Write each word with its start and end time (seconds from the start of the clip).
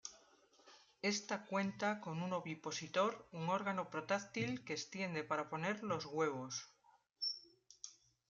Ésta 1.13 1.45
cuenta 1.45 2.01
con 2.01 2.23
un 2.23 2.33
ovipositor, 2.33 3.11
un 3.39 3.49
órgano 3.49 3.83
protráctil 3.91 4.51
que 4.65 4.73
extiende 4.73 5.23
para 5.23 5.47
poner 5.47 5.83
los 5.83 6.07
huevos. 6.07 6.71